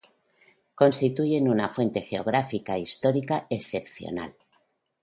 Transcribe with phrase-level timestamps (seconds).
[0.73, 4.33] Constituyen una fuente geográfica e histórica excepcional.